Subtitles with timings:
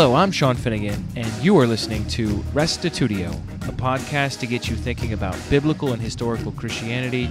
[0.00, 3.32] Hello, I'm Sean Finnegan, and you are listening to Restitutio,
[3.68, 7.28] a podcast to get you thinking about biblical and historical Christianity,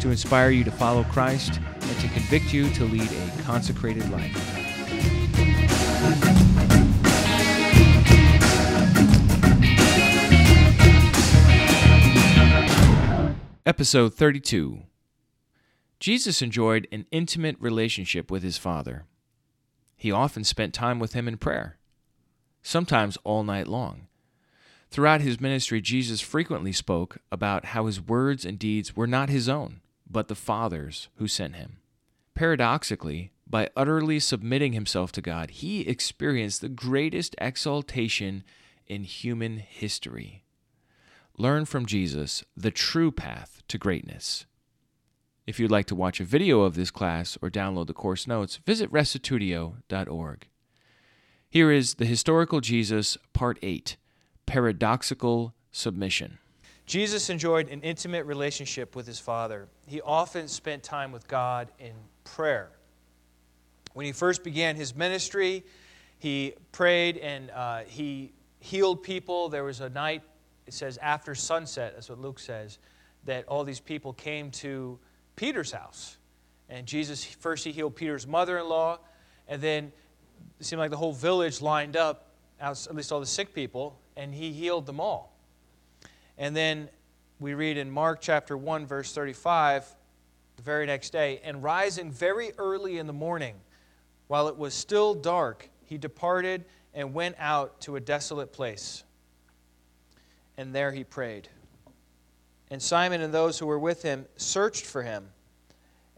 [0.00, 4.34] to inspire you to follow Christ, and to convict you to lead a consecrated life.
[13.64, 14.80] Episode 32
[16.00, 19.04] Jesus enjoyed an intimate relationship with his Father.
[19.96, 21.77] He often spent time with him in prayer,
[22.62, 24.08] sometimes all night long.
[24.90, 29.48] Throughout his ministry, Jesus frequently spoke about how his words and deeds were not his
[29.48, 31.78] own, but the Father's who sent him.
[32.34, 38.44] Paradoxically, by utterly submitting himself to God, he experienced the greatest exaltation
[38.86, 40.44] in human history.
[41.36, 44.46] Learn from Jesus the true path to greatness.
[45.46, 48.60] If you'd like to watch a video of this class or download the course notes,
[48.66, 50.48] visit restitutio.org.
[51.50, 53.96] Here is The Historical Jesus, Part 8
[54.44, 56.36] Paradoxical Submission.
[56.84, 59.66] Jesus enjoyed an intimate relationship with his Father.
[59.86, 61.92] He often spent time with God in
[62.24, 62.68] prayer.
[63.94, 65.64] When he first began his ministry,
[66.18, 69.48] he prayed and uh, he healed people.
[69.48, 70.22] There was a night
[70.66, 72.78] it says after sunset, that's what Luke says,
[73.24, 74.98] that all these people came to
[75.34, 76.18] Peter's house.
[76.68, 78.98] And Jesus, first he healed Peter's mother in law,
[79.48, 79.92] and then
[80.58, 84.34] it seemed like the whole village lined up, at least all the sick people, and
[84.34, 85.36] he healed them all.
[86.36, 86.88] And then
[87.40, 89.86] we read in Mark chapter 1, verse 35,
[90.56, 93.54] the very next day, and rising very early in the morning,
[94.26, 96.64] while it was still dark, he departed
[96.94, 99.04] and went out to a desolate place
[100.58, 101.48] and there he prayed.
[102.70, 105.28] And Simon and those who were with him searched for him,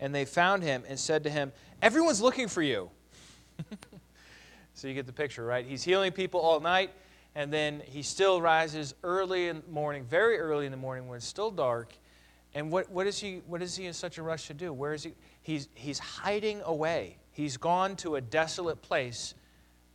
[0.00, 2.90] and they found him and said to him, Everyone's looking for you.
[4.80, 5.66] so you get the picture, right?
[5.66, 6.90] He's healing people all night,
[7.34, 11.18] and then he still rises early in the morning, very early in the morning when
[11.18, 11.92] it's still dark.
[12.54, 14.72] And what, what, is he, what is he in such a rush to do?
[14.72, 15.12] Where is he?
[15.42, 17.18] He's, he's hiding away.
[17.30, 19.34] He's gone to a desolate place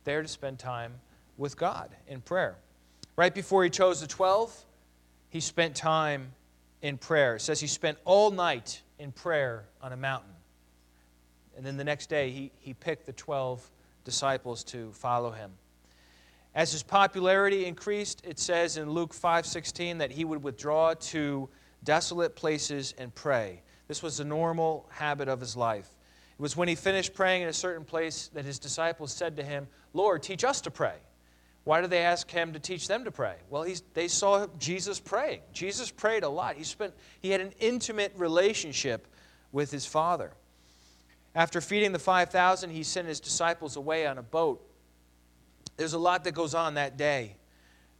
[0.04, 0.92] there to spend time
[1.36, 2.56] with God in prayer.
[3.16, 4.64] Right before he chose the 12,
[5.30, 6.30] he spent time
[6.80, 7.36] in prayer.
[7.36, 10.30] It says he spent all night in prayer on a mountain.
[11.56, 13.68] And then the next day, he, he picked the 12
[14.06, 15.52] disciples to follow him.
[16.54, 21.50] As his popularity increased, it says in Luke 5:16 that he would withdraw to
[21.84, 23.62] desolate places and pray.
[23.88, 25.90] This was the normal habit of his life.
[26.38, 29.42] It was when he finished praying in a certain place that his disciples said to
[29.42, 30.96] him, "Lord, teach us to pray."
[31.64, 33.36] Why did they ask him to teach them to pray?
[33.50, 35.42] Well, they saw Jesus praying.
[35.52, 36.54] Jesus prayed a lot.
[36.54, 39.08] He, spent, he had an intimate relationship
[39.50, 40.32] with his Father.
[41.36, 44.60] After feeding the 5,000, he sent his disciples away on a boat.
[45.76, 47.36] There's a lot that goes on that day.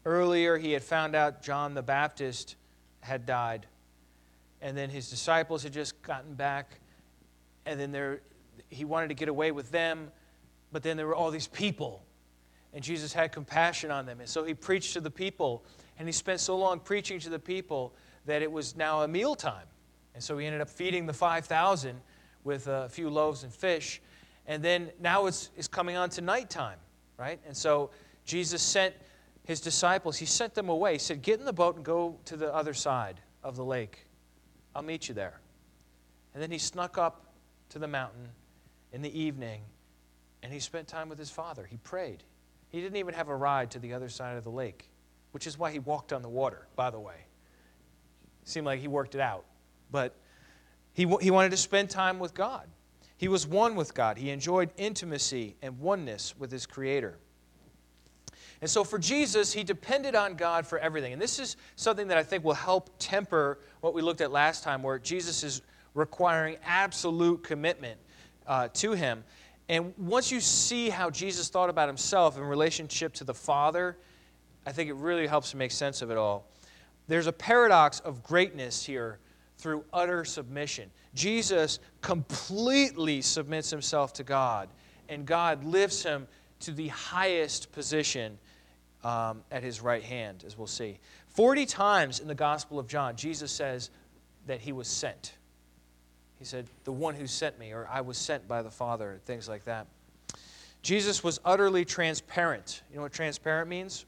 [0.05, 2.57] Earlier, he had found out John the Baptist
[3.01, 3.67] had died.
[4.61, 6.81] And then his disciples had just gotten back.
[7.65, 8.23] And then there,
[8.71, 10.11] he wanted to get away with them.
[10.73, 12.03] But then there were all these people
[12.77, 14.21] and Jesus had compassion on them.
[14.21, 15.65] And so he preached to the people,
[15.99, 17.95] and he spent so long preaching to the people
[18.27, 19.67] that it was now a mealtime.
[20.13, 21.99] And so he ended up feeding the 5,000
[22.47, 24.01] with a few loaves and fish.
[24.47, 26.79] And then now it's, it's coming on to nighttime,
[27.19, 27.41] right?
[27.47, 27.91] And so
[28.25, 28.95] Jesus sent
[29.45, 30.95] his disciples, he sent them away.
[30.95, 34.07] He said, Get in the boat and go to the other side of the lake.
[34.75, 35.41] I'll meet you there.
[36.33, 37.35] And then he snuck up
[37.71, 38.29] to the mountain
[38.93, 39.63] in the evening
[40.43, 41.67] and he spent time with his father.
[41.69, 42.23] He prayed.
[42.69, 44.89] He didn't even have a ride to the other side of the lake,
[45.33, 47.27] which is why he walked on the water, by the way.
[48.45, 49.45] Seemed like he worked it out.
[49.91, 50.15] But
[50.97, 52.67] he, he wanted to spend time with God.
[53.19, 54.17] He was one with God.
[54.17, 57.19] He enjoyed intimacy and oneness with his Creator.
[58.63, 61.13] And so for Jesus, he depended on God for everything.
[61.13, 64.65] And this is something that I think will help temper what we looked at last
[64.65, 65.61] time, where Jesus is
[65.93, 68.01] requiring absolute commitment
[68.47, 69.23] uh, to him.
[69.69, 73.99] And once you see how Jesus thought about himself in relationship to the Father,
[74.65, 76.49] I think it really helps to make sense of it all.
[77.07, 79.19] There's a paradox of greatness here
[79.59, 80.91] through utter submission.
[81.15, 84.69] Jesus completely submits himself to God,
[85.09, 86.27] and God lifts him
[86.61, 88.39] to the highest position
[89.05, 90.99] um, at his right hand, as we'll see.
[91.29, 93.91] 40 times in the Gospel of John, Jesus says
[94.47, 95.35] that he was sent.
[96.39, 99.49] He said, The one who sent me, or I was sent by the Father, things
[99.49, 99.87] like that.
[100.83, 102.83] Jesus was utterly transparent.
[102.91, 104.07] You know what transparent means?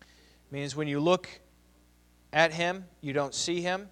[0.00, 1.28] It means when you look
[2.32, 3.88] at him, you don't see him,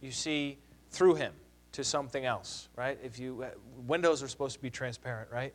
[0.00, 0.58] you see
[0.90, 1.32] through him
[1.72, 2.98] to something else, right?
[3.02, 3.50] If you uh,
[3.86, 5.54] windows are supposed to be transparent, right?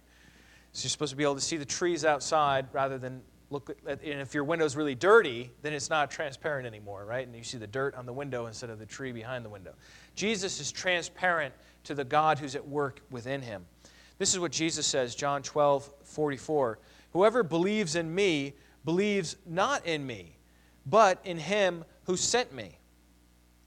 [0.71, 4.01] So you're supposed to be able to see the trees outside rather than look at,
[4.03, 7.25] and if your window's really dirty, then it's not transparent anymore, right?
[7.25, 9.73] And you see the dirt on the window instead of the tree behind the window.
[10.15, 11.53] Jesus is transparent
[11.83, 13.65] to the God who's at work within him.
[14.17, 16.79] This is what Jesus says, John 12, 44.
[17.11, 18.53] Whoever believes in me
[18.85, 20.37] believes not in me,
[20.85, 22.79] but in him who sent me.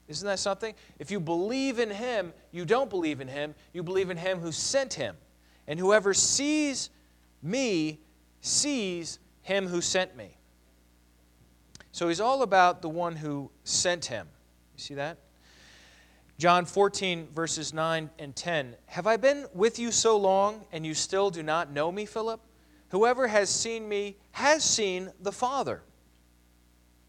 [0.07, 0.73] Isn't that something?
[0.99, 4.51] If you believe in him, you don't believe in him, you believe in him who
[4.51, 5.15] sent him.
[5.67, 6.89] And whoever sees
[7.41, 7.99] me
[8.41, 10.37] sees him who sent me.
[11.91, 14.27] So he's all about the one who sent him.
[14.75, 15.17] You see that?
[16.37, 18.75] John 14, verses 9 and 10.
[18.85, 22.39] Have I been with you so long, and you still do not know me, Philip?
[22.89, 25.81] Whoever has seen me has seen the Father.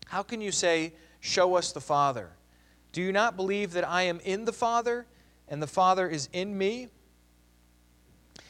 [0.06, 2.30] How can you say, Show us the Father?
[2.98, 5.06] Do you not believe that I am in the Father,
[5.46, 6.88] and the Father is in me?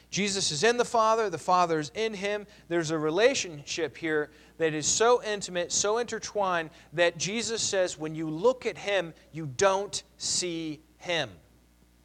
[0.08, 2.46] Jesus is in the Father, the Father is in him.
[2.68, 8.30] There's a relationship here that is so intimate, so intertwined, that Jesus says when you
[8.30, 11.28] look at him, you don't see him.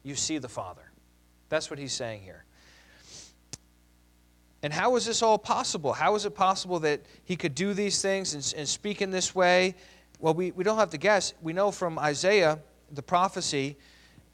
[0.02, 0.92] You see the Father.
[1.48, 2.44] That's what he's saying here.
[4.62, 5.94] And how is this all possible?
[5.94, 9.34] How is it possible that he could do these things and, and speak in this
[9.34, 9.76] way?
[10.24, 11.34] Well, we, we don't have to guess.
[11.42, 12.58] We know from Isaiah,
[12.90, 13.76] the prophecy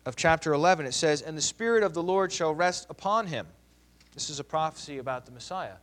[0.06, 3.48] of chapter 11, it says, And the Spirit of the Lord shall rest upon him
[4.14, 5.74] this is a prophecy about the Messiah.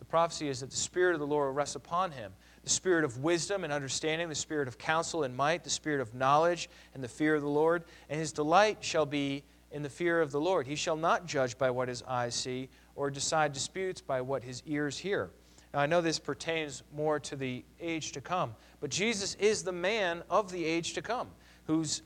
[0.00, 2.32] The prophecy is that the Spirit of the Lord will rest upon him
[2.64, 6.12] the spirit of wisdom and understanding, the spirit of counsel and might, the spirit of
[6.12, 7.84] knowledge and the fear of the Lord.
[8.10, 10.66] And his delight shall be in the fear of the Lord.
[10.66, 14.64] He shall not judge by what his eyes see or decide disputes by what his
[14.66, 15.30] ears hear.
[15.72, 19.72] Now, I know this pertains more to the age to come, but Jesus is the
[19.72, 21.28] man of the age to come
[21.66, 22.02] who's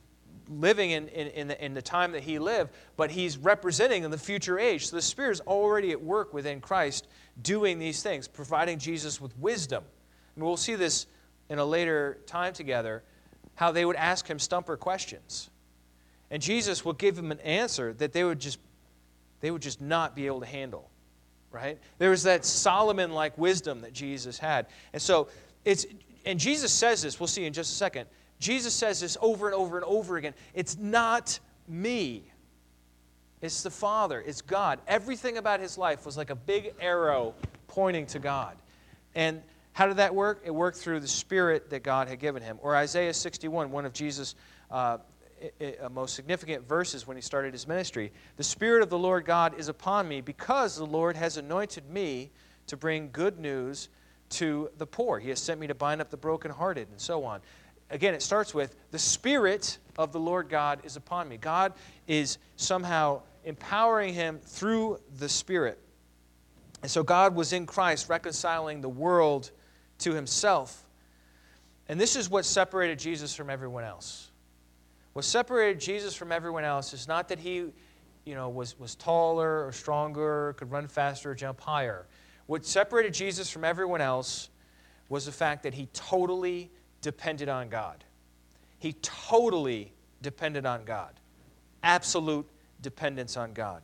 [0.49, 4.11] living in, in, in, the, in the time that he lived, but he's representing in
[4.11, 4.87] the future age.
[4.87, 7.07] So the Spirit is already at work within Christ
[7.41, 9.83] doing these things, providing Jesus with wisdom.
[10.35, 11.07] And we'll see this
[11.49, 13.03] in a later time together,
[13.55, 15.49] how they would ask him stumper questions.
[16.29, 18.59] And Jesus would give them an answer that they would just
[19.41, 20.89] they would just not be able to handle.
[21.51, 21.79] Right?
[21.97, 24.67] There was that Solomon like wisdom that Jesus had.
[24.93, 25.27] And so
[25.65, 25.85] it's
[26.25, 28.07] and Jesus says this, we'll see in just a second.
[28.39, 30.33] Jesus says this over and over and over again.
[30.53, 32.23] It's not me.
[33.41, 34.21] It's the Father.
[34.21, 34.79] It's God.
[34.87, 37.33] Everything about his life was like a big arrow
[37.67, 38.55] pointing to God.
[39.15, 39.41] And
[39.73, 40.41] how did that work?
[40.43, 42.59] It worked through the Spirit that God had given him.
[42.61, 44.35] Or Isaiah 61, one of Jesus'
[44.69, 44.97] uh,
[45.91, 48.11] most significant verses when he started his ministry.
[48.37, 52.31] The Spirit of the Lord God is upon me because the Lord has anointed me
[52.67, 53.89] to bring good news
[54.31, 55.19] to the poor.
[55.19, 57.41] He has sent me to bind up the brokenhearted and so on
[57.91, 61.37] again, it starts with the Spirit of the Lord God is upon me.
[61.37, 61.73] God
[62.07, 65.77] is somehow empowering him through the Spirit.
[66.81, 69.51] And so God was in Christ reconciling the world
[69.99, 70.85] to himself.
[71.87, 74.31] And this is what separated Jesus from everyone else.
[75.13, 77.65] What separated Jesus from everyone else is not that he
[78.23, 82.05] you know, was, was taller or stronger, could run faster, or jump higher.
[82.51, 84.49] What separated Jesus from everyone else
[85.07, 86.69] was the fact that he totally
[86.99, 88.03] depended on God.
[88.77, 91.13] He totally depended on God.
[91.81, 92.45] Absolute
[92.81, 93.83] dependence on God.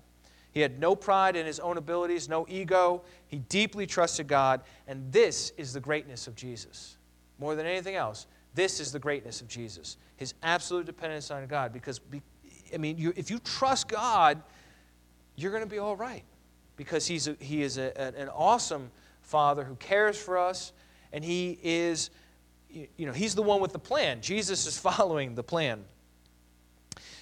[0.52, 3.04] He had no pride in his own abilities, no ego.
[3.30, 6.98] He deeply trusted God, and this is the greatness of Jesus.
[7.40, 9.96] More than anything else, this is the greatness of Jesus.
[10.18, 11.72] His absolute dependence on God.
[11.72, 12.02] Because,
[12.74, 14.44] I mean, you, if you trust God,
[15.38, 16.26] you're going to be all right.
[16.78, 18.92] Because he's a, he is a, an awesome
[19.22, 20.72] Father who cares for us,
[21.12, 22.12] and he is
[22.70, 24.22] you know, he's the one with the plan.
[24.22, 25.84] Jesus is following the plan.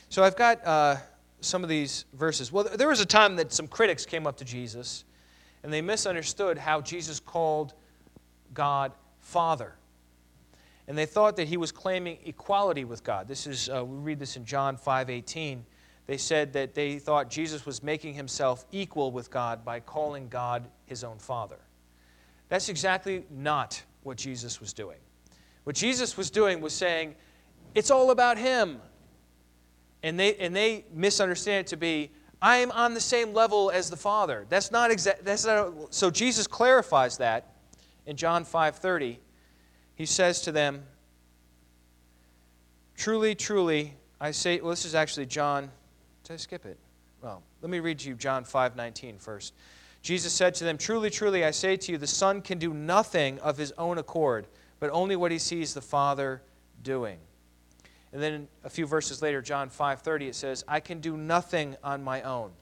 [0.09, 0.97] So I've got uh,
[1.41, 2.51] some of these verses.
[2.51, 5.03] Well, there was a time that some critics came up to Jesus
[5.63, 7.73] and they misunderstood how Jesus called
[8.53, 9.73] God Father.
[10.87, 13.27] And they thought that he was claiming equality with God.
[13.27, 15.65] This is, uh, we read this in John 5 18.
[16.07, 20.67] They said that they thought Jesus was making himself equal with God by calling God
[20.85, 21.57] his own Father.
[22.47, 24.97] That's exactly not what Jesus was doing.
[25.63, 27.15] What Jesus was doing was saying,
[27.73, 28.79] it's all about him.
[30.03, 33.89] And they, and they misunderstand it to be, I am on the same level as
[33.89, 34.45] the Father.
[34.49, 35.25] That's not exact.
[35.25, 35.93] That's not.
[35.93, 37.55] So Jesus clarifies that
[38.05, 39.17] in John 5:30.
[39.95, 40.85] He says to them,
[42.95, 45.71] "Truly, truly, I say." Well, this is actually John.
[46.25, 46.77] Did I skip it?
[47.21, 49.53] Well, let me read to you John 5:19 first.
[50.01, 53.39] Jesus said to them, "Truly, truly, I say to you, the Son can do nothing
[53.39, 54.47] of his own accord."
[54.79, 56.41] but only what he sees the Father
[56.83, 57.17] doing.
[58.11, 62.03] And then a few verses later, John 5:30, it says, "I can do nothing on
[62.03, 62.53] my own."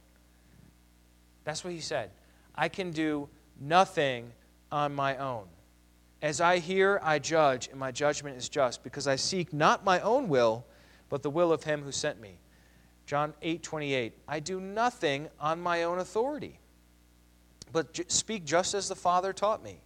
[1.44, 2.12] That's what he said.
[2.56, 3.30] I can do
[3.60, 4.34] nothing
[4.72, 5.50] on my own.
[6.22, 10.00] As I hear, I judge, and my judgment is just, because I seek not my
[10.00, 10.66] own will,
[11.10, 12.40] but the will of him who sent me.
[13.06, 14.14] John 8 28.
[14.28, 16.60] I do nothing on my own authority,
[17.72, 19.82] but speak just as the Father taught me.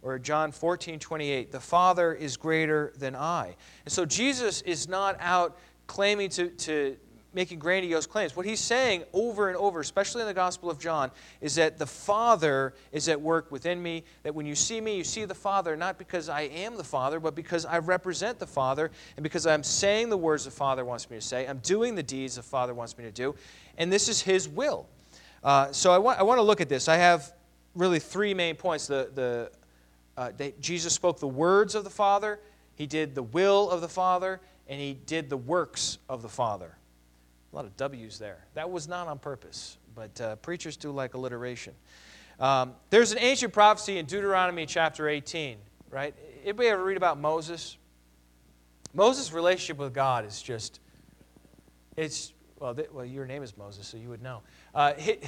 [0.00, 1.50] Or John 14 28.
[1.50, 3.56] The Father is greater than I.
[3.84, 6.96] And so Jesus is not out claiming to, to
[7.34, 8.34] making grandiose claims.
[8.34, 11.86] What he's saying over and over, especially in the Gospel of John, is that the
[11.86, 15.76] Father is at work within me, that when you see me, you see the Father,
[15.76, 19.62] not because I am the Father, but because I represent the Father, and because I'm
[19.62, 21.46] saying the words the Father wants me to say.
[21.46, 23.34] I'm doing the deeds the Father wants me to do,
[23.76, 24.86] and this is his will.
[25.44, 26.88] Uh, so I want, I want to look at this.
[26.88, 27.32] I have
[27.74, 28.86] really three main points.
[28.86, 29.50] The, the,
[30.16, 32.40] uh, Jesus spoke the words of the Father,
[32.74, 36.77] he did the will of the Father, and he did the works of the Father.
[37.52, 38.44] A lot of W's there.
[38.54, 41.74] That was not on purpose, but uh, preachers do like alliteration.
[42.38, 45.56] Um, there's an ancient prophecy in Deuteronomy chapter 18,
[45.90, 46.14] right?
[46.42, 47.78] Anybody ever read about Moses?
[48.94, 50.80] Moses' relationship with God is just,
[51.96, 54.42] it's, well, th- well your name is Moses, so you would know.
[54.74, 55.24] Uh, it,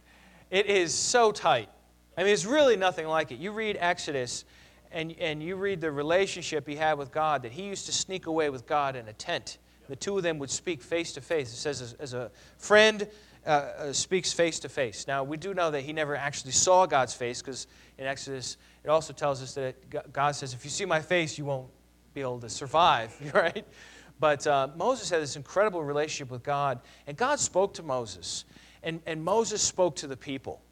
[0.50, 1.68] it is so tight.
[2.16, 3.38] I mean, it's really nothing like it.
[3.38, 4.44] You read Exodus,
[4.92, 8.26] and, and you read the relationship he had with God, that he used to sneak
[8.26, 11.52] away with God in a tent the two of them would speak face to face.
[11.52, 13.06] It says, as, as a friend
[13.46, 15.06] uh, uh, speaks face to face.
[15.06, 17.66] Now, we do know that he never actually saw God's face because
[17.98, 21.44] in Exodus, it also tells us that God says, if you see my face, you
[21.44, 21.68] won't
[22.14, 23.66] be able to survive, right?
[24.18, 28.44] But uh, Moses had this incredible relationship with God, and God spoke to Moses,
[28.82, 30.62] and, and Moses spoke to the people.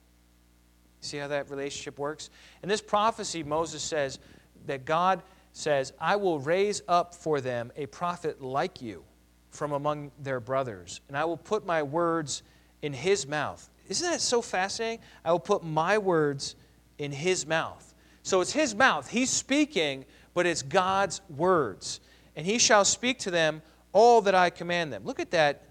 [1.00, 2.30] See how that relationship works?
[2.62, 4.20] In this prophecy, Moses says
[4.66, 5.22] that God
[5.52, 9.04] says, I will raise up for them a prophet like you
[9.50, 12.42] from among their brothers, and I will put my words
[12.80, 13.68] in his mouth.
[13.88, 15.00] Isn't that so fascinating?
[15.24, 16.56] I will put my words
[16.98, 17.94] in his mouth.
[18.22, 19.08] So it's his mouth.
[19.10, 20.04] He's speaking,
[20.34, 22.00] but it's God's words.
[22.36, 23.60] And he shall speak to them
[23.92, 25.04] all that I command them.
[25.04, 25.64] Look at that,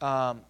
[0.00, 0.40] um,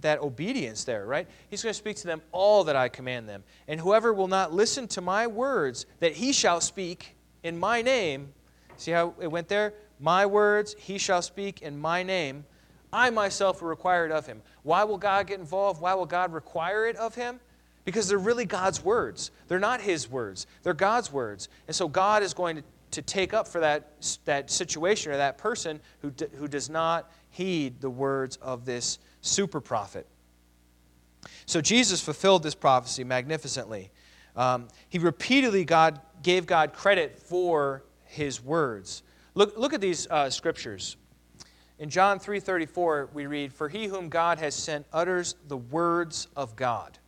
[0.00, 1.28] that obedience there, right?
[1.50, 3.44] He's going to speak to them all that I command them.
[3.68, 8.32] And whoever will not listen to my words that he shall speak, in my name.
[8.76, 9.74] See how it went there?
[10.00, 12.44] My words he shall speak in my name.
[12.92, 14.42] I myself will require it of him.
[14.62, 15.80] Why will God get involved?
[15.80, 17.40] Why will God require it of him?
[17.84, 19.30] Because they're really God's words.
[19.48, 21.48] They're not his words, they're God's words.
[21.66, 23.92] And so God is going to, to take up for that,
[24.24, 28.98] that situation or that person who, d- who does not heed the words of this
[29.22, 30.06] super prophet.
[31.46, 33.90] So Jesus fulfilled this prophecy magnificently.
[34.36, 39.02] Um, he repeatedly God gave God credit for his words.
[39.34, 40.96] Look, look at these uh, scriptures.
[41.78, 46.54] In John 3:34 we read, "For he whom God has sent utters the words of
[46.54, 46.98] God,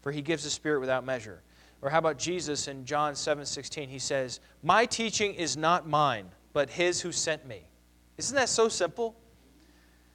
[0.00, 1.42] for he gives the spirit without measure."
[1.80, 3.88] Or how about Jesus in John 7:16?
[3.88, 7.68] He says, "My teaching is not mine, but his who sent me."
[8.16, 9.14] Isn't that so simple?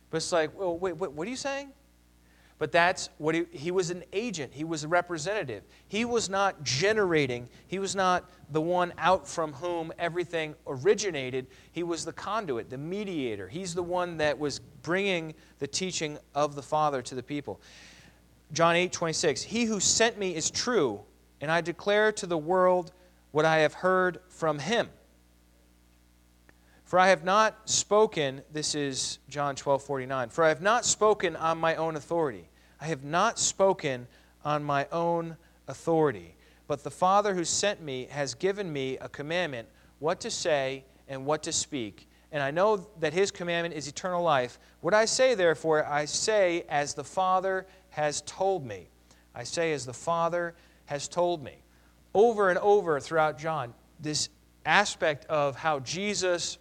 [0.10, 1.72] But it's like, well, wait, wait what are you saying?
[2.63, 5.63] But that's what he, he was an agent, he was a representative.
[5.89, 11.48] He was not generating, he was not the one out from whom everything originated.
[11.74, 13.50] He was the conduit, the mediator.
[13.50, 17.60] He's the one that was bringing the teaching of the Father to the people.
[18.53, 21.01] John 8 26, He who sent me is true,
[21.41, 22.93] and I declare to the world
[23.32, 24.88] what I have heard from him.
[26.86, 31.36] For I have not spoken, this is John 12 49, for I have not spoken
[31.36, 32.48] on my own authority.
[32.84, 34.08] I have not spoken
[34.44, 35.38] on my own
[35.70, 36.36] authority,
[36.68, 41.25] but the Father who sent me has given me a commandment what to say and
[41.25, 42.10] what to speak.
[42.34, 44.60] And I know that his commandment is eternal life.
[44.82, 48.90] What I say, therefore, I say as the Father has told me.
[49.34, 50.54] I say as the Father
[50.88, 51.63] has told me.
[52.13, 54.28] Over and over throughout John, this
[54.66, 56.58] aspect of how Jesus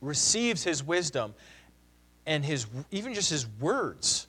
[0.00, 1.32] receives his wisdom
[2.26, 4.26] and his even just his words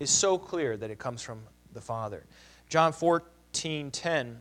[0.00, 1.40] is so clear that it comes from
[1.72, 2.24] the Father.
[2.68, 4.40] John 14, 10.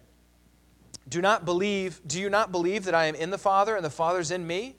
[1.10, 3.90] Do not believe, do you not believe that I am in the Father and the
[3.90, 4.76] Father's in me?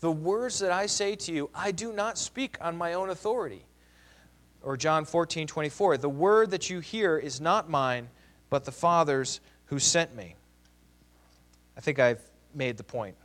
[0.00, 3.64] The words that I say to you, I do not speak on my own authority.
[4.62, 5.98] Or John 14, 24.
[5.98, 8.08] The word that you hear is not mine,
[8.50, 10.34] but the Father's who sent me.
[11.76, 12.22] I think I've
[12.54, 13.16] made the point.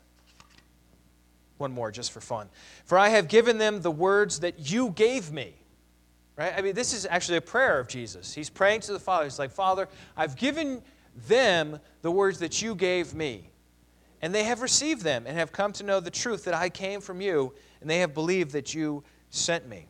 [1.58, 2.50] One more just for fun.
[2.86, 5.56] For I have given them the words that you gave me
[6.38, 6.54] Right?
[6.56, 8.34] I mean, this is actually a prayer of Jesus.
[8.34, 9.26] He's praying to the Father.
[9.26, 10.82] He's like, Father, I've given
[11.28, 13.50] them the words that you gave me.
[14.22, 17.02] And they have received them and have come to know the truth that I came
[17.02, 19.88] from you, and they have believed that you sent me.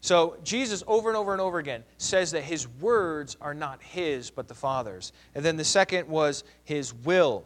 [0.00, 4.30] So Jesus, over and over and over again, says that his words are not his,
[4.30, 5.12] but the Father's.
[5.34, 7.44] And then the second was his will.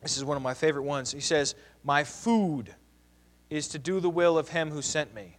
[0.00, 1.10] This is one of my favorite ones.
[1.10, 2.72] He says, My food
[3.50, 5.38] is to do the will of him who sent me.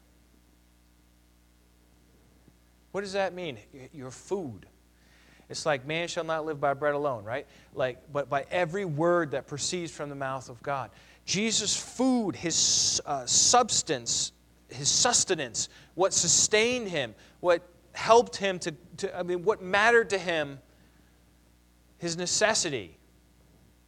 [2.92, 3.58] What does that mean?
[3.94, 4.66] Your food.
[5.50, 7.46] It's like man shall not live by bread alone, right?
[7.74, 10.92] Like, but by every word that proceeds from the mouth of God.
[11.26, 14.32] Jesus' food, his uh, substance,
[14.70, 20.18] his sustenance, what sustained him, what helped him to, to, I mean, what mattered to
[20.18, 20.60] him,
[21.98, 22.98] his necessity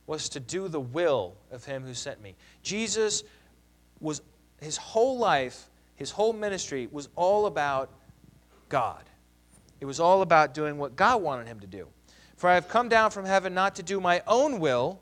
[0.05, 2.35] was to do the will of him who sent me.
[2.61, 3.23] Jesus
[3.99, 4.21] was,
[4.61, 7.89] his whole life, his whole ministry was all about
[8.73, 9.03] God.
[9.79, 11.89] It was all about doing what God wanted him to do.
[12.37, 14.99] For I have come down from heaven not to do my own will,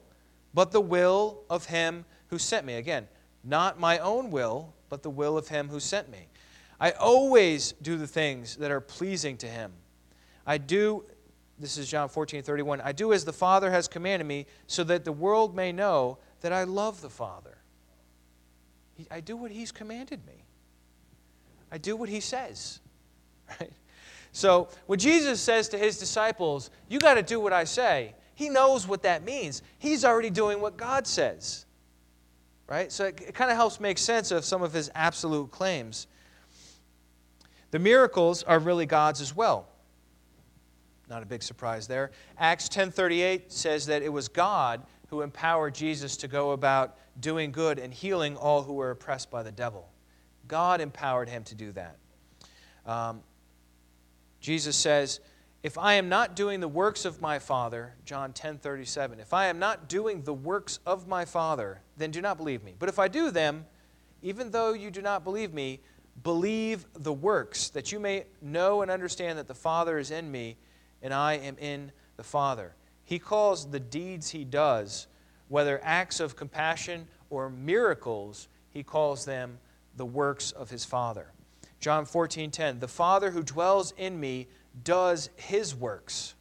[0.54, 2.74] but the will of him who sent me.
[2.74, 3.08] Again,
[3.46, 6.28] not my own will, but the will of him who sent me.
[6.82, 9.72] I always do the things that are pleasing to him.
[10.46, 11.06] I do,
[11.58, 15.06] this is John 14, 31, I do as the Father has commanded me, so that
[15.06, 17.60] the world may know that I love the Father.
[19.10, 20.44] I do what he's commanded me.
[21.72, 22.81] I do what he says.
[23.60, 23.72] Right?
[24.34, 28.50] So when Jesus says to his disciples, You got to do what I say, he
[28.50, 29.62] knows what that means.
[29.78, 31.66] He's already doing what God says.
[32.68, 32.92] Right?
[32.92, 36.08] So it, it kind of helps make sense of some of his absolute claims.
[37.72, 39.68] The miracles are really God's as well.
[41.10, 42.12] Not a big surprise there.
[42.38, 47.80] Acts 10:38 says that it was God who empowered Jesus to go about doing good
[47.80, 49.90] and healing all who were oppressed by the devil.
[50.48, 51.98] God empowered him to do that.
[52.86, 53.22] Um,
[54.42, 55.20] Jesus says,
[55.64, 59.46] If I am not doing the works of my Father, John 10 37, if I
[59.46, 62.76] am not doing the works of my Father, then do not believe me.
[62.78, 63.66] But if I do them,
[64.22, 65.80] even though you do not believe me,
[66.24, 70.58] believe the works, that you may know and understand that the Father is in me
[71.02, 72.76] and I am in the Father.
[73.04, 75.08] He calls the deeds he does,
[75.48, 79.58] whether acts of compassion or miracles, he calls them
[79.98, 81.32] the works of his Father.
[81.82, 84.48] John 14:10 The Father who dwells in me
[84.84, 86.36] does his works.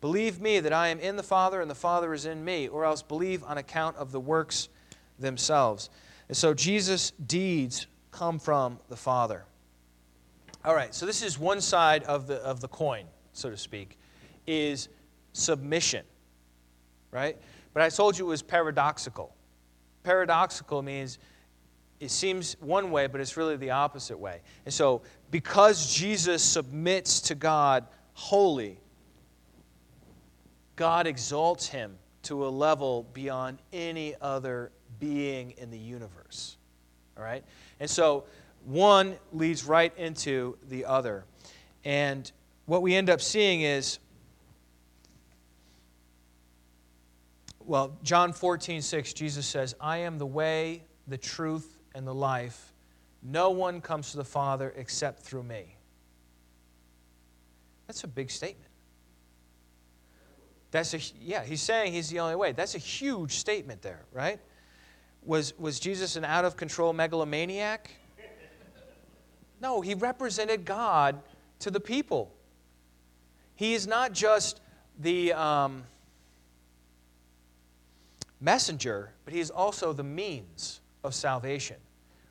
[0.00, 2.84] Believe me that I am in the Father and the Father is in me, or
[2.84, 4.68] else believe on account of the works
[5.20, 5.88] themselves.
[6.26, 9.44] And so Jesus' deeds come from the Father.
[10.64, 13.96] All right, so this is one side of the, of the coin, so to speak,
[14.46, 14.88] is
[15.32, 16.04] submission,
[17.12, 17.36] right?
[17.72, 19.34] But I told you it was paradoxical.
[20.02, 21.18] Paradoxical means
[22.02, 24.40] it seems one way, but it's really the opposite way.
[24.64, 28.80] And so, because Jesus submits to God wholly,
[30.74, 36.56] God exalts him to a level beyond any other being in the universe.
[37.16, 37.44] All right?
[37.78, 38.24] And so,
[38.64, 41.24] one leads right into the other.
[41.84, 42.30] And
[42.66, 44.00] what we end up seeing is,
[47.60, 52.72] well, John 14, 6, Jesus says, I am the way, the truth, and the life.
[53.22, 55.76] No one comes to the Father except through me.
[57.86, 58.70] That's a big statement.
[60.70, 62.52] That's a yeah, he's saying he's the only way.
[62.52, 64.40] That's a huge statement there, right?
[65.24, 67.90] Was was Jesus an out of control megalomaniac?
[69.60, 71.20] No, he represented God
[71.60, 72.32] to the people.
[73.54, 74.60] He is not just
[74.98, 75.84] the um,
[78.40, 81.76] messenger, but he is also the means of salvation,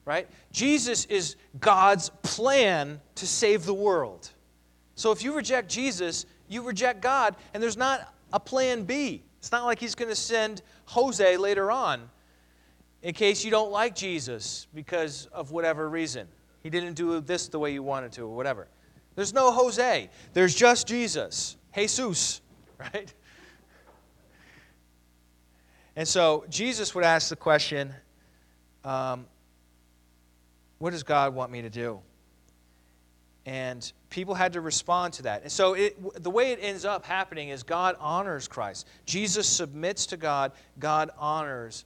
[0.06, 0.28] right?
[0.52, 4.30] Jesus is God's plan to save the world.
[4.96, 9.24] So if you reject Jesus, you reject God, and there's not a plan B.
[9.40, 12.10] It's not like he's going to send Jose later on
[13.02, 16.28] in case you don't like Jesus because of whatever reason.
[16.62, 18.68] He didn't do this the way you wanted to, or whatever.
[19.16, 20.10] There's no Jose.
[20.34, 21.58] There's just Jesus.
[21.76, 22.42] Jesus,
[22.78, 23.12] right?
[25.96, 27.94] And so Jesus would ask the question
[28.84, 29.26] um,
[30.80, 32.00] what does God want me to do?
[33.46, 35.42] And people had to respond to that.
[35.44, 38.88] And so it, the way it ends up happening is God honors Christ.
[39.06, 41.86] Jesus submits to God, God honors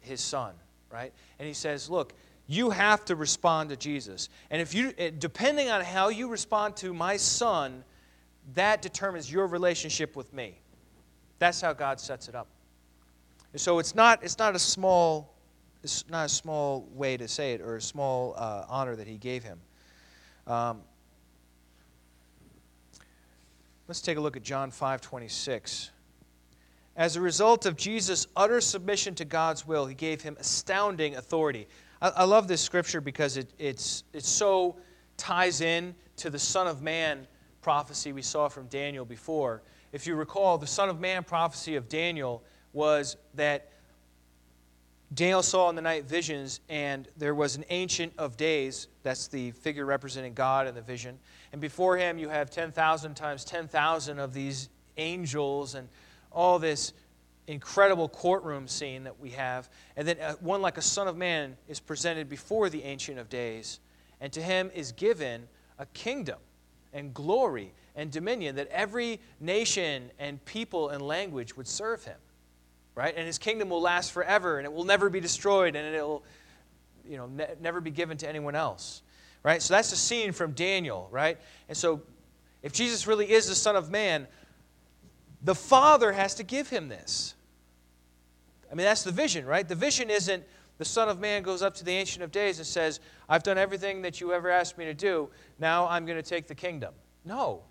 [0.00, 0.54] his son,
[0.90, 1.12] right?
[1.38, 2.14] And he says, Look,
[2.46, 4.28] you have to respond to Jesus.
[4.50, 7.84] And if you, depending on how you respond to my son,
[8.54, 10.60] that determines your relationship with me.
[11.38, 12.46] That's how God sets it up.
[13.52, 15.34] And so it's not, it's not a small
[15.86, 19.18] it's not a small way to say it or a small uh, honor that he
[19.18, 19.60] gave him.
[20.48, 20.80] Um,
[23.86, 25.92] let's take a look at John 5 26.
[26.96, 31.68] As a result of Jesus' utter submission to God's will, he gave him astounding authority.
[32.02, 34.78] I, I love this scripture because it, it's, it's so
[35.16, 37.28] ties in to the Son of Man
[37.62, 39.62] prophecy we saw from Daniel before.
[39.92, 43.70] If you recall, the Son of Man prophecy of Daniel was that
[45.14, 48.88] Daniel saw in the night visions, and there was an Ancient of Days.
[49.04, 51.18] That's the figure representing God in the vision.
[51.52, 55.88] And before him, you have 10,000 times 10,000 of these angels and
[56.32, 56.92] all this
[57.46, 59.68] incredible courtroom scene that we have.
[59.96, 63.28] And then uh, one like a Son of Man is presented before the Ancient of
[63.28, 63.78] Days.
[64.20, 65.46] And to him is given
[65.78, 66.38] a kingdom
[66.92, 72.16] and glory and dominion that every nation and people and language would serve him
[72.96, 73.14] right?
[73.16, 76.24] And his kingdom will last forever and it will never be destroyed and it'll
[77.08, 79.02] you know, ne- never be given to anyone else,
[79.44, 79.62] right?
[79.62, 81.38] So that's the scene from Daniel, right?
[81.68, 82.02] And so
[82.62, 84.26] if Jesus really is the Son of Man,
[85.42, 87.34] the Father has to give him this.
[88.72, 89.68] I mean, that's the vision, right?
[89.68, 90.42] The vision isn't
[90.78, 93.58] the Son of Man goes up to the Ancient of Days and says, I've done
[93.58, 95.28] everything that you ever asked me to do.
[95.58, 96.94] Now I'm going to take the kingdom.
[97.24, 97.62] No.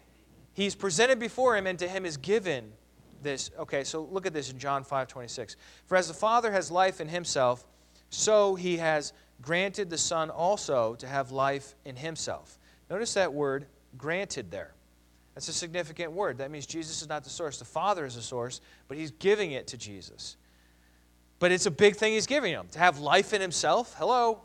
[0.54, 2.72] He's presented before him, and to him is given
[3.26, 3.52] this.
[3.60, 5.58] Okay, so look at this in John 5 26.
[5.86, 7.66] For as the Father has life in himself,
[8.10, 9.12] so he has
[9.42, 12.58] granted the Son also to have life in himself.
[12.90, 13.66] Notice that word,
[13.98, 14.74] granted, there.
[15.34, 16.38] That's a significant word.
[16.38, 17.60] That means Jesus is not the source.
[17.60, 20.38] The Father is the source, but he's giving it to Jesus.
[21.40, 22.68] But it's a big thing he's giving him.
[22.72, 24.42] To have life in himself, hello,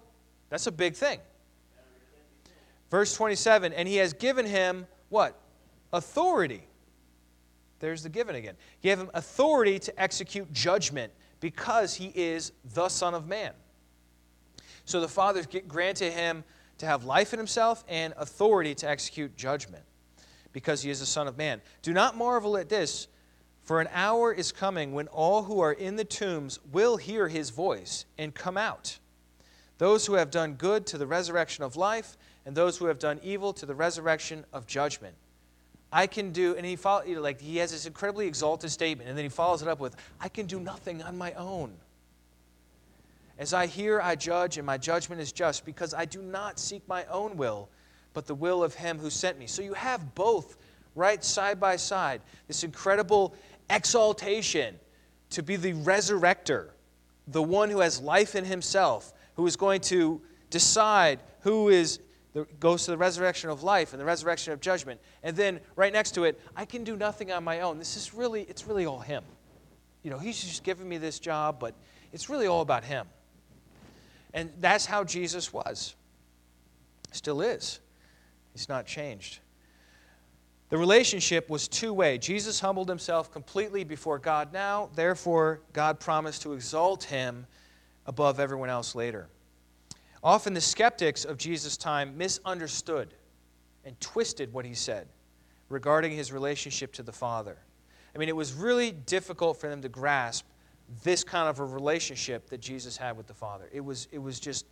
[0.49, 1.21] that's a big thing.
[2.90, 5.38] Verse 27 And he has given him what?
[5.93, 6.62] Authority
[7.81, 8.55] there's the given again.
[8.79, 13.53] He gave him authority to execute judgment because he is the Son of Man.
[14.85, 16.45] So the Father granted him
[16.79, 19.85] to have life in himself and authority to execute judgment
[20.53, 21.61] because he is the Son of Man.
[21.83, 23.09] Do not marvel at this,
[23.62, 27.51] for an hour is coming when all who are in the tombs will hear his
[27.51, 28.99] voice and come out.
[29.79, 33.21] Those who have done good to the resurrection of life, and those who have done
[33.23, 35.14] evil to the resurrection of judgment.
[35.92, 39.09] I can do, and he follow, you know, like he has this incredibly exalted statement,
[39.09, 41.72] and then he follows it up with, I can do nothing on my own.
[43.38, 46.87] As I hear, I judge, and my judgment is just, because I do not seek
[46.87, 47.68] my own will,
[48.12, 49.46] but the will of him who sent me.
[49.46, 50.59] So you have both
[50.94, 53.35] right side by side this incredible
[53.70, 54.79] exaltation
[55.31, 56.68] to be the resurrector,
[57.29, 62.00] the one who has life in himself, who is going to decide who is
[62.33, 65.01] the, goes to the resurrection of life and the resurrection of judgment.
[65.23, 67.79] And then right next to it, I can do nothing on my own.
[67.79, 69.25] This is really, it's really all Him.
[70.03, 71.75] You know, He's just given me this job, but
[72.12, 73.07] it's really all about Him.
[74.33, 75.95] And that's how Jesus was.
[77.12, 77.81] Still is.
[78.53, 79.40] He's not changed.
[80.69, 82.16] The relationship was two way.
[82.16, 87.47] Jesus humbled himself completely before God now, therefore, God promised to exalt him
[88.07, 89.29] above everyone else later.
[90.22, 93.14] Often the skeptics of Jesus' time misunderstood
[93.85, 95.09] and twisted what he said
[95.68, 97.56] regarding his relationship to the Father.
[98.14, 100.44] I mean, it was really difficult for them to grasp
[101.04, 103.68] this kind of a relationship that Jesus had with the Father.
[103.72, 104.66] It was, it was just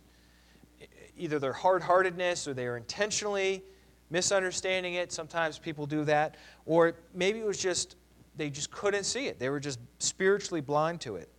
[1.17, 3.63] either their hard heartedness or they were intentionally
[4.09, 5.11] misunderstanding it.
[5.11, 6.35] Sometimes people do that.
[6.65, 7.95] Or maybe it was just
[8.35, 11.29] they just couldn't see it, they were just spiritually blind to it.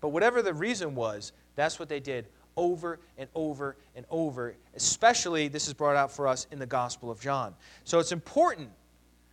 [0.00, 2.26] But whatever the reason was, that's what they did
[2.60, 4.54] over and over and over.
[4.76, 7.54] Especially, this is brought out for us in the Gospel of John.
[7.84, 8.68] So it's important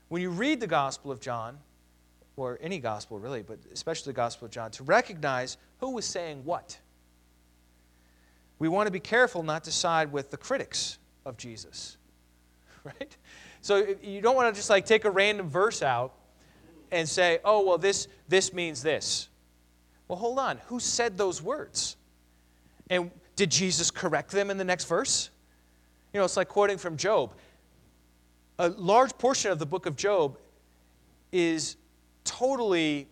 [0.08, 1.58] when you read the Gospel of John,
[2.38, 6.46] or any Gospel really, but especially the Gospel of John, to recognize who was saying
[6.46, 6.80] what.
[8.60, 11.98] We want to be careful not to side with the critics of Jesus,
[12.86, 13.18] right?
[13.62, 16.14] So you don't want to just like take a random verse out
[16.92, 19.28] and say, oh, well, this, this means this.
[20.08, 20.60] Well, hold on.
[20.68, 21.98] Who said those words?
[22.90, 25.30] And did Jesus correct them in the next verse?
[26.14, 27.34] You know, it's like quoting from Job.
[28.60, 30.38] A large portion of the book of Job
[31.32, 31.76] is
[32.24, 33.08] totally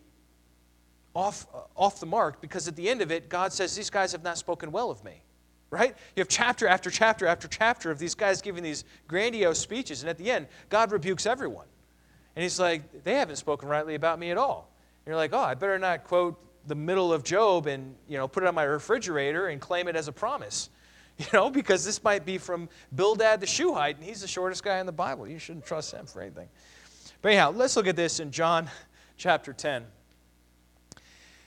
[1.14, 4.22] off, off the mark because at the end of it, God says, These guys have
[4.22, 5.22] not spoken well of me.
[5.70, 5.96] Right?
[6.14, 10.08] You have chapter after chapter after chapter of these guys giving these grandiose speeches, and
[10.08, 11.66] at the end, God rebukes everyone.
[12.36, 14.70] And he's like, They haven't spoken rightly about me at all.
[15.04, 18.28] And you're like, Oh, I better not quote the middle of Job and you know
[18.28, 20.70] put it on my refrigerator and claim it as a promise.
[21.18, 24.80] You know, because this might be from Bildad the Shuhite, and he's the shortest guy
[24.80, 25.26] in the Bible.
[25.26, 26.46] You shouldn't trust him for anything.
[27.22, 28.68] But anyhow, let's look at this in John
[29.16, 29.86] chapter 10.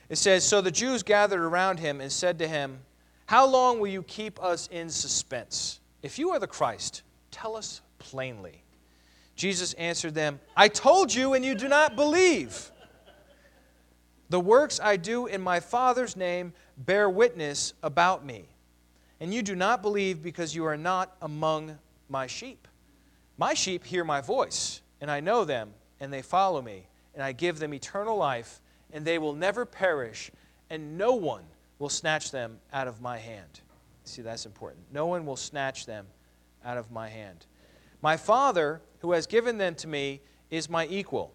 [0.08, 2.80] It says, So the Jews gathered around him and said to him,
[3.26, 5.78] How long will you keep us in suspense?
[6.02, 8.64] If you are the Christ, tell us plainly.
[9.36, 12.70] Jesus answered them, I told you, and you do not believe.
[14.30, 18.44] The works I do in my Father's name bear witness about me.
[19.18, 21.76] And you do not believe because you are not among
[22.08, 22.68] my sheep.
[23.36, 27.32] My sheep hear my voice, and I know them, and they follow me, and I
[27.32, 28.60] give them eternal life,
[28.92, 30.30] and they will never perish,
[30.70, 31.44] and no one
[31.80, 33.60] will snatch them out of my hand.
[34.04, 34.84] See, that's important.
[34.92, 36.06] No one will snatch them
[36.64, 37.46] out of my hand.
[38.00, 41.32] My Father, who has given them to me, is my equal.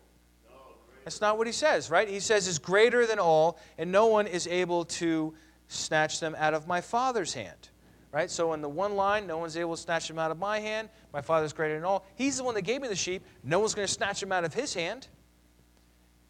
[1.05, 2.09] That's not what he says, right?
[2.09, 5.33] He says is greater than all, and no one is able to
[5.67, 7.69] snatch them out of my Father's hand.
[8.11, 8.31] Right?
[8.31, 10.89] So in the one line, no one's able to snatch them out of my hand.
[11.11, 12.05] My Father's greater than all.
[12.15, 13.25] He's the one that gave me the sheep.
[13.43, 15.07] No one's going to snatch them out of his hand.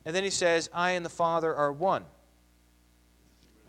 [0.03, 2.03] And then he says, I and the Father are one.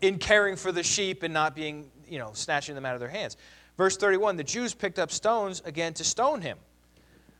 [0.01, 3.09] In caring for the sheep and not being, you know, snatching them out of their
[3.09, 3.37] hands.
[3.77, 6.57] Verse 31 the Jews picked up stones again to stone him.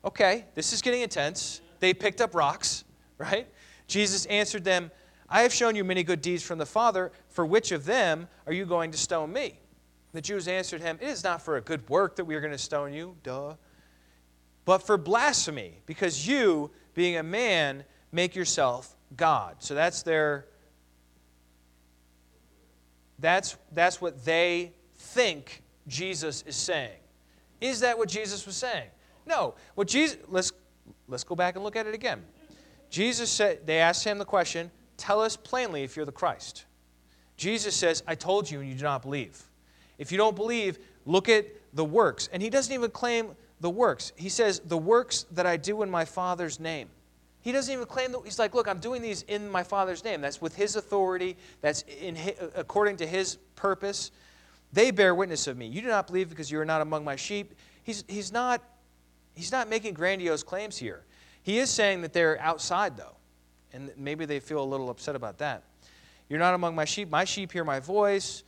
[0.06, 1.62] Okay, this is getting intense.
[1.80, 2.84] They picked up rocks,
[3.18, 3.48] right?
[3.88, 4.92] Jesus answered them,
[5.30, 7.12] I have shown you many good deeds from the Father.
[7.30, 9.60] For which of them are you going to stone me?
[10.14, 12.54] The Jews answered him, It is not for a good work that we are going
[12.54, 13.56] to stone you, duh,
[14.66, 19.58] but for blasphemy, because you, being a man, make yourself God.
[19.60, 20.46] So that's their
[23.20, 26.98] that's that's what they think Jesus is saying.
[27.62, 28.90] Is that what Jesus was saying?
[29.26, 29.56] No.
[29.76, 30.52] What Jesus let's
[31.08, 32.24] let's go back and look at it again.
[32.90, 36.66] Jesus said they asked him the question, "Tell us plainly if you're the Christ."
[37.36, 39.44] Jesus says, "I told you and you do not believe."
[39.98, 42.30] If you don't believe, look at the works.
[42.32, 44.14] And he doesn't even claim the works.
[44.16, 46.90] He says, The works that I do in my Father's name.
[47.42, 48.22] He doesn't even claim that.
[48.24, 50.22] He's like, Look, I'm doing these in my Father's name.
[50.22, 54.12] That's with his authority, that's in his, uh, according to his purpose.
[54.74, 55.68] They bear witness of me.
[55.68, 57.56] You do not believe because you are not among my sheep.
[57.84, 58.62] He's, he's, not,
[59.34, 61.06] he's not making grandiose claims here.
[61.48, 63.16] He is saying that they're outside, though.
[63.72, 65.64] And maybe they feel a little upset about that.
[66.28, 67.10] You're not among my sheep.
[67.10, 68.44] My sheep hear my voice.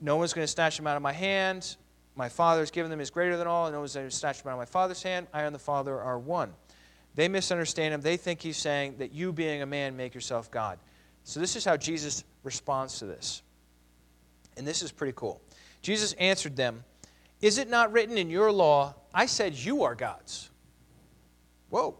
[0.00, 1.76] No one's going to snatch them out of my hand.
[2.16, 4.48] My Father's given them is greater than all, and no one's going to snatch them
[4.48, 5.26] out of my Father's hand.
[5.34, 6.54] I and the Father are one.
[7.16, 8.00] They misunderstand him.
[8.00, 10.78] They think he's saying that you, being a man, make yourself God.
[11.24, 13.42] So, this is how Jesus responds to this.
[14.56, 15.42] And this is pretty cool.
[15.82, 16.82] Jesus answered them,
[17.42, 20.48] Is it not written in your law, I said you are gods?
[21.68, 21.98] Whoa.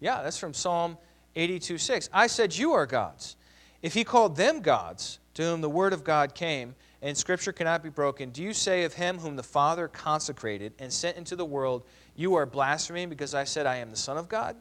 [0.00, 0.98] Yeah, that's from Psalm
[1.34, 2.10] 82 6.
[2.12, 3.36] I said you are gods.
[3.82, 7.82] If he called them gods, to whom the word of God came, and scripture cannot
[7.82, 11.44] be broken, do you say of him whom the Father consecrated and sent into the
[11.44, 11.84] world,
[12.16, 14.56] You are blaspheming because I said I am the Son of God?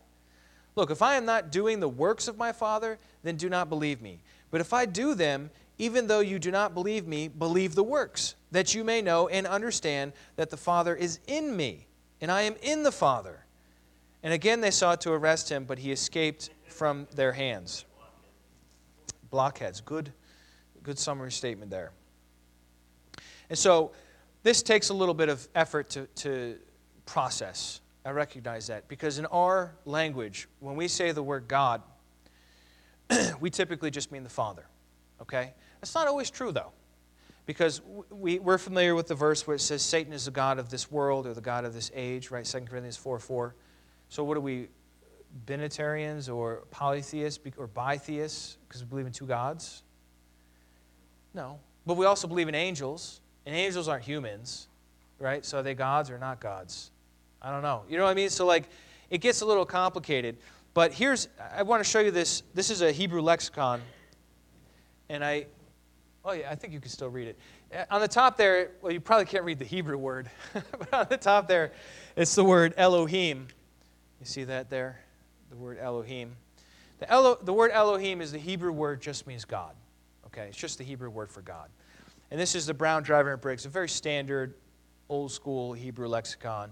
[0.76, 4.02] Look, if I am not doing the works of my Father, then do not believe
[4.02, 4.20] me.
[4.52, 8.36] But if I do them, even though you do not believe me, believe the works,
[8.52, 11.88] that you may know and understand that the Father is in me,
[12.20, 13.45] and I am in the Father.
[14.26, 17.86] And again they sought to arrest him, but he escaped from their hands.
[19.30, 19.80] Blockheads.
[19.80, 20.12] Good
[20.86, 21.94] Good summary statement there.
[23.50, 23.94] And so
[24.44, 26.58] this takes a little bit of effort to, to
[27.08, 27.82] process.
[28.06, 31.82] I recognize that because in our language, when we say the word God,
[33.40, 34.68] we typically just mean the Father.
[35.24, 35.56] Okay?
[35.82, 36.72] That's not always true, though.
[37.48, 40.70] Because we, we're familiar with the verse where it says Satan is the God of
[40.70, 42.46] this world or the God of this age, right?
[42.46, 43.56] 2 Corinthians 4 4.
[44.10, 44.68] So, what are we,
[45.46, 49.84] Binitarians or polytheists or bitheists because we believe in two gods?
[51.34, 51.60] No.
[51.86, 54.68] But we also believe in angels, and angels aren't humans,
[55.20, 55.46] right?
[55.46, 56.92] So are they gods or not gods?
[57.42, 57.84] I don't know.
[57.88, 58.30] You know what I mean?
[58.30, 58.70] So, like,
[59.10, 60.38] it gets a little complicated.
[60.74, 62.42] But here's, I want to show you this.
[62.54, 63.82] This is a Hebrew lexicon.
[65.10, 65.46] And I,
[66.24, 67.40] oh, yeah, I think you can still read it.
[67.74, 71.06] Uh, on the top there, well, you probably can't read the Hebrew word, but on
[71.10, 71.72] the top there,
[72.16, 73.48] it's the word Elohim.
[74.20, 75.00] You see that there?
[75.50, 76.36] The word Elohim.
[77.00, 79.76] The, Elo, the word Elohim is the Hebrew word, just means God.
[80.28, 81.70] Okay, it's just the Hebrew word for God.
[82.32, 84.56] And this is the Brown Driver and Briggs, a very standard,
[85.10, 86.72] old school Hebrew lexicon.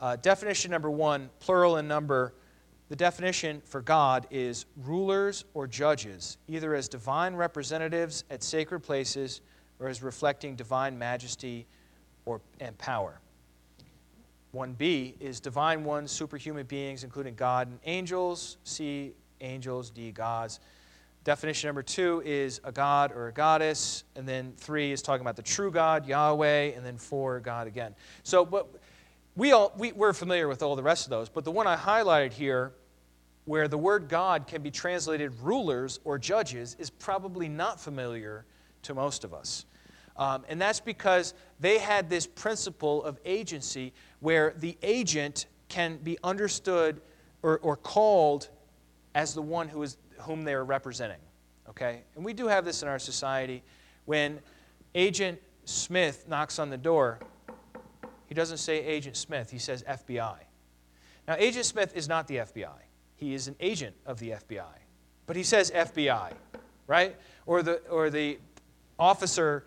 [0.00, 2.34] Uh, definition number one, plural in number.
[2.90, 9.40] The definition for God is rulers or judges, either as divine representatives at sacred places
[9.80, 11.66] or as reflecting divine majesty
[12.26, 13.20] or, and power.
[14.54, 18.56] 1b is divine ones, superhuman beings, including God and angels.
[18.64, 19.90] C, angels.
[19.90, 20.60] D, gods.
[21.24, 24.04] Definition number two is a god or a goddess.
[24.14, 26.72] And then three is talking about the true God, Yahweh.
[26.76, 27.94] And then four, God again.
[28.22, 28.68] So but
[29.36, 31.28] we all, we, we're familiar with all the rest of those.
[31.28, 32.72] But the one I highlighted here,
[33.46, 38.46] where the word God can be translated rulers or judges, is probably not familiar
[38.82, 39.64] to most of us.
[40.16, 46.18] Um, and that's because they had this principle of agency where the agent can be
[46.22, 47.00] understood
[47.42, 48.48] or, or called
[49.14, 51.18] as the one who is whom they are representing.
[51.68, 52.02] Okay?
[52.14, 53.62] And we do have this in our society.
[54.04, 54.40] When
[54.94, 57.18] Agent Smith knocks on the door,
[58.26, 60.36] He doesn't say Agent Smith, he says FBI.
[61.28, 62.80] Now, Agent Smith is not the FBI,
[63.16, 64.64] he is an agent of the FBI.
[65.26, 66.32] But he says FBI,
[66.86, 67.16] right?
[67.46, 68.38] Or the, or the
[68.98, 69.64] officer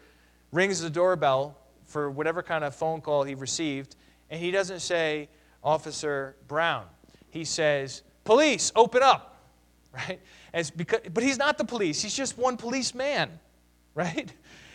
[0.51, 3.95] rings the doorbell for whatever kind of phone call he received,
[4.29, 5.29] and he doesn't say
[5.63, 6.85] Officer Brown.
[7.29, 9.41] He says, Police, open up,
[9.93, 10.19] right?
[10.53, 13.29] As because, but he's not the police, he's just one policeman,
[13.95, 14.31] right?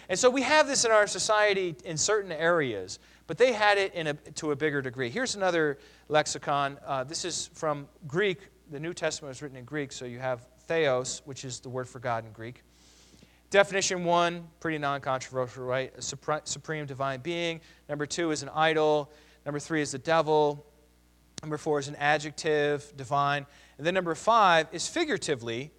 [0.08, 3.94] And so we have this in our society in certain areas, but they had it
[3.94, 5.08] in a, to a bigger degree.
[5.08, 6.78] Here's another lexicon.
[6.84, 8.38] Uh, this is from Greek.
[8.70, 11.88] The New Testament was written in Greek, so you have theos, which is the word
[11.88, 12.62] for God in Greek.
[13.52, 15.92] Definition one, pretty non controversial, right?
[15.94, 17.60] A supreme divine being.
[17.86, 19.12] Number two is an idol.
[19.44, 20.64] Number three is the devil.
[21.42, 23.44] Number four is an adjective, divine.
[23.76, 25.70] And then number five is figuratively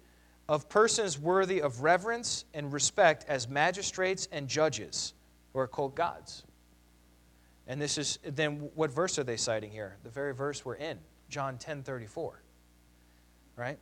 [0.48, 5.12] of persons worthy of reverence and respect as magistrates and judges
[5.52, 6.44] who are called gods.
[7.66, 9.96] And this is then what verse are they citing here?
[10.04, 12.40] The very verse we're in, John 10 34.
[13.56, 13.78] Right?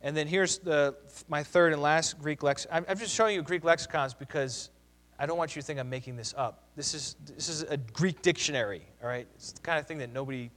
[0.00, 0.94] And then here's the,
[1.28, 2.84] my third and last Greek lexicon.
[2.88, 4.70] I'm just showing you Greek lexicons because
[5.18, 6.68] I don't want you to think I'm making this up.
[6.76, 9.26] This is, this is a Greek dictionary, all right?
[9.34, 10.50] It's the kind of thing that nobody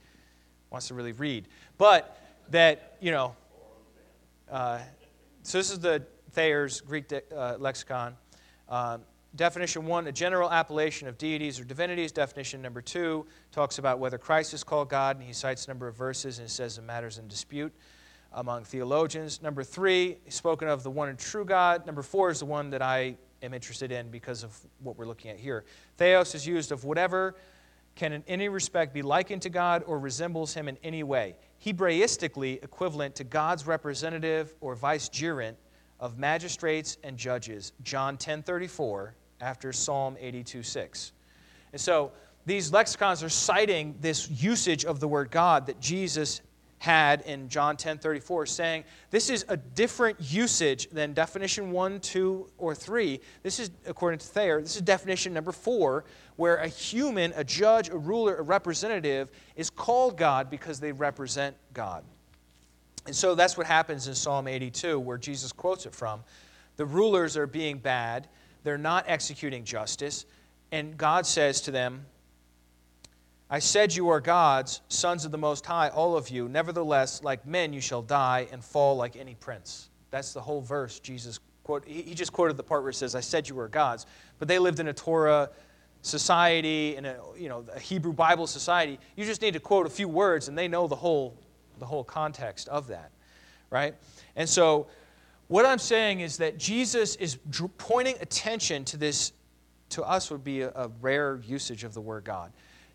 [0.70, 1.48] wants to really read.
[1.76, 2.16] But
[2.50, 3.34] that, you know,
[4.48, 4.78] uh,
[5.42, 8.16] so this is the Thayer's Greek uh, lexicon.
[8.68, 8.98] Uh,
[9.34, 12.12] definition one, a general appellation of deities or divinities.
[12.12, 15.88] Definition number two talks about whether Christ is called God, and he cites a number
[15.88, 17.72] of verses and says the matters in dispute
[18.34, 19.42] among theologians.
[19.42, 21.86] Number three, spoken of the one and true God.
[21.86, 25.30] Number four is the one that I am interested in because of what we're looking
[25.30, 25.64] at here.
[25.96, 27.34] Theos is used of whatever
[27.94, 31.36] can in any respect be likened to God or resembles him in any way.
[31.64, 35.56] Hebraistically equivalent to God's representative or vicegerent
[36.00, 37.72] of magistrates and judges.
[37.82, 41.12] John 10:34 after Psalm 82:6.
[41.72, 42.12] And so
[42.44, 46.40] these lexicons are citing this usage of the word God that Jesus
[46.82, 52.74] had in John 10:34 saying this is a different usage than definition 1, 2 or
[52.74, 53.20] 3.
[53.44, 57.88] This is according to Thayer, this is definition number 4 where a human, a judge,
[57.88, 62.02] a ruler, a representative is called God because they represent God.
[63.06, 66.24] And so that's what happens in Psalm 82 where Jesus quotes it from.
[66.78, 68.26] The rulers are being bad,
[68.64, 70.26] they're not executing justice,
[70.72, 72.06] and God says to them,
[73.52, 76.48] I said you are gods, sons of the Most High, all of you.
[76.48, 79.90] Nevertheless, like men, you shall die and fall like any prince.
[80.10, 81.86] That's the whole verse Jesus quote.
[81.86, 84.06] He just quoted the part where it says, I said you were gods.
[84.38, 85.50] But they lived in a Torah
[86.00, 88.98] society, in a, you know, a Hebrew Bible society.
[89.16, 91.36] You just need to quote a few words and they know the whole,
[91.78, 93.10] the whole context of that,
[93.68, 93.94] right?
[94.34, 94.86] And so
[95.48, 97.36] what I'm saying is that Jesus is
[97.76, 99.34] pointing attention to this,
[99.90, 102.50] to us would be a, a rare usage of the word God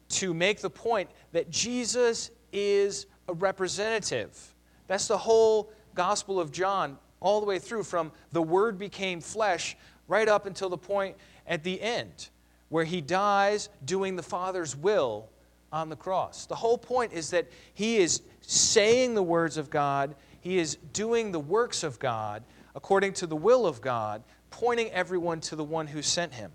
[0.10, 4.56] to make the point that Jesus is a representative.
[4.88, 9.76] That's the whole Gospel of John, all the way through from the Word became flesh
[10.08, 11.16] right up until the point
[11.48, 12.30] at the end
[12.70, 15.30] where he dies doing the Father's will
[15.72, 16.46] on the cross.
[16.46, 21.32] The whole point is that he is saying the words of God, he is doing
[21.32, 22.44] the works of God
[22.76, 26.52] according to the will of God, pointing everyone to the one who sent him.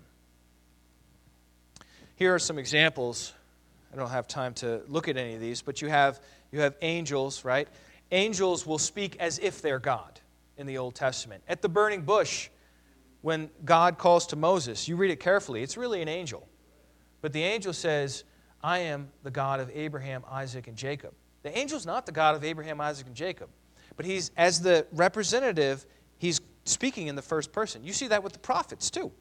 [2.15, 3.33] Here are some examples
[3.93, 6.19] I don't have time to look at any of these, but you have,
[6.51, 7.67] you have angels, right?
[8.11, 10.19] Angels will speak as if they're God
[10.57, 11.43] in the Old Testament.
[11.47, 12.49] At the burning bush,
[13.21, 16.47] when God calls to Moses, you read it carefully, it's really an angel.
[17.21, 18.23] But the angel says,
[18.63, 21.13] I am the God of Abraham, Isaac, and Jacob.
[21.43, 23.49] The angel's not the God of Abraham, Isaac, and Jacob.
[23.95, 25.85] But he's, as the representative,
[26.17, 27.83] he's speaking in the first person.
[27.83, 29.11] You see that with the prophets, too.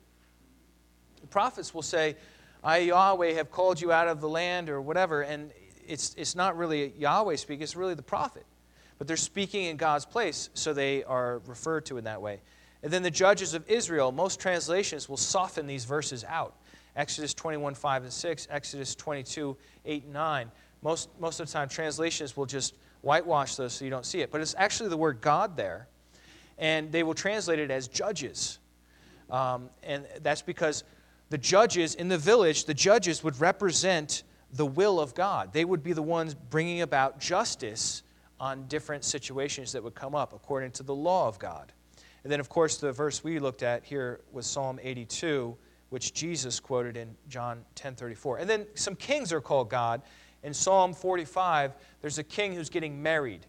[1.20, 2.16] The prophets will say,
[2.64, 5.22] I, Yahweh, have called you out of the land or whatever.
[5.22, 5.50] And
[5.86, 8.46] it's, it's not really Yahweh speaking, it's really the prophet.
[8.98, 12.40] But they're speaking in God's place, so they are referred to in that way.
[12.82, 16.54] And then the judges of Israel, most translations will soften these verses out.
[16.94, 20.50] Exodus 21, 5 and 6, Exodus 22, 8 and 9.
[20.82, 24.30] Most, most of the time, translations will just whitewash those so you don't see it.
[24.30, 25.88] But it's actually the word God there.
[26.58, 28.58] And they will translate it as judges.
[29.30, 30.84] Um, and that's because
[31.32, 34.22] the judges in the village, the judges would represent
[34.52, 35.50] the will of God.
[35.54, 38.02] They would be the ones bringing about justice
[38.38, 41.72] on different situations that would come up according to the law of God.
[42.22, 45.56] And then, of course, the verse we looked at here was Psalm 82,
[45.88, 48.36] which Jesus quoted in John 10:34.
[48.38, 50.02] And then some kings are called God.
[50.42, 51.72] In Psalm 45,
[52.02, 53.46] there's a king who's getting married,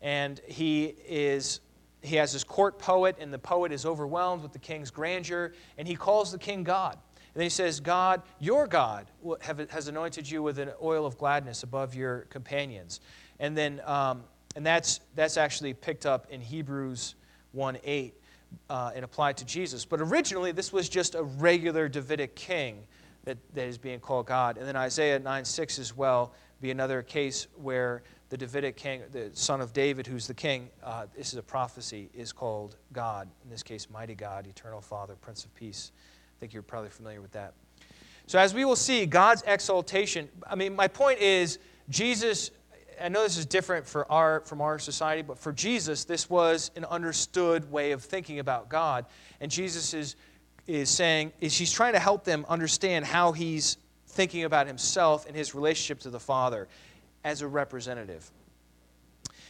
[0.00, 1.60] and he is
[2.00, 5.86] he has his court poet, and the poet is overwhelmed with the king's grandeur, and
[5.86, 6.96] he calls the king God.
[7.38, 9.06] Then he says, God, your God,
[9.70, 13.00] has anointed you with an oil of gladness above your companions.
[13.38, 14.24] And then, um,
[14.56, 17.14] and that's, that's actually picked up in Hebrews
[17.52, 18.14] 1 8
[18.68, 19.84] uh, and applied to Jesus.
[19.84, 22.82] But originally, this was just a regular Davidic king
[23.24, 24.56] that, that is being called God.
[24.56, 29.30] And then Isaiah 9 6 as well be another case where the Davidic king, the
[29.32, 33.28] son of David, who's the king, uh, this is a prophecy, is called God.
[33.44, 35.92] In this case, Mighty God, Eternal Father, Prince of Peace.
[36.38, 37.54] I think you're probably familiar with that.
[38.28, 41.58] So, as we will see, God's exaltation, I mean, my point is,
[41.88, 42.52] Jesus,
[43.02, 46.70] I know this is different for our, from our society, but for Jesus, this was
[46.76, 49.06] an understood way of thinking about God.
[49.40, 50.14] And Jesus is,
[50.68, 53.76] is saying, is he's trying to help them understand how he's
[54.06, 56.68] thinking about himself and his relationship to the Father
[57.24, 58.30] as a representative.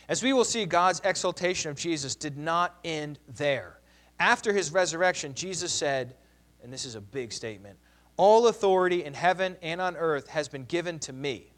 [0.09, 3.79] As we will see, God's exaltation of Jesus did not end there.
[4.19, 6.15] After his resurrection, Jesus said,
[6.63, 7.79] and this is a big statement
[8.19, 11.53] all authority in heaven and on earth has been given to me.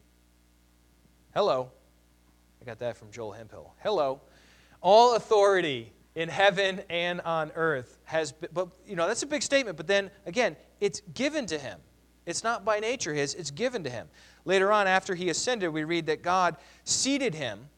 [1.34, 1.70] Hello.
[2.60, 3.74] I got that from Joel Hemphill.
[3.82, 4.20] Hello.
[4.82, 9.42] All authority in heaven and on earth has been, but you know, that's a big
[9.42, 11.80] statement, but then again, it's given to him.
[12.26, 14.08] It's not by nature his, it's given to him.
[14.44, 17.68] Later on, after he ascended, we read that God seated him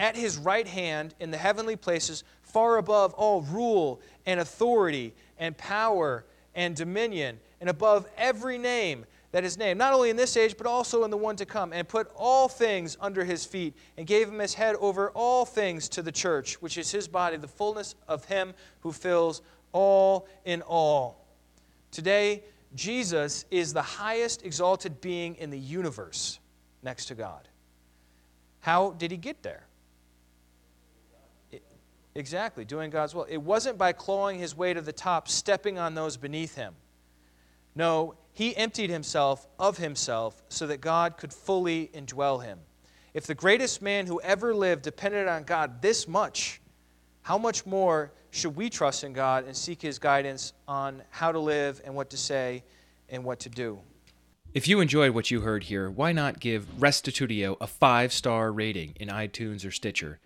[0.00, 5.56] at his right hand in the heavenly places, far above all rule and authority and
[5.56, 6.24] power
[6.54, 10.66] and dominion, and above every name that is named, not only in this age, but
[10.66, 14.28] also in the one to come, and put all things under his feet, and gave
[14.28, 17.96] him his head over all things to the church, which is his body, the fullness
[18.06, 19.42] of him who fills
[19.72, 21.26] all in all.
[21.90, 22.44] Today,
[22.74, 26.38] Jesus is the highest exalted being in the universe
[26.82, 27.48] next to God.
[28.60, 29.66] How did he get there?
[32.14, 33.24] Exactly, doing God's will.
[33.24, 36.74] It wasn't by clawing his way to the top, stepping on those beneath him.
[37.74, 42.60] No, he emptied himself of himself so that God could fully indwell him.
[43.14, 46.60] If the greatest man who ever lived depended on God this much,
[47.22, 51.38] how much more should we trust in God and seek His guidance on how to
[51.38, 52.64] live and what to say
[53.08, 53.78] and what to do?
[54.52, 58.94] If you enjoyed what you heard here, why not give Restitutio a five star rating
[59.00, 60.18] in iTunes or Stitcher?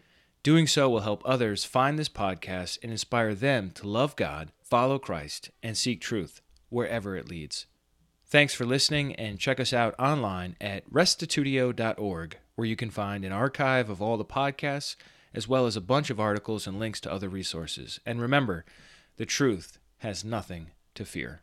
[0.48, 4.98] Doing so will help others find this podcast and inspire them to love God, follow
[4.98, 6.40] Christ, and seek truth
[6.70, 7.66] wherever it leads.
[8.24, 13.32] Thanks for listening, and check us out online at restitutio.org, where you can find an
[13.32, 14.96] archive of all the podcasts
[15.34, 18.00] as well as a bunch of articles and links to other resources.
[18.06, 18.64] And remember,
[19.18, 21.42] the truth has nothing to fear.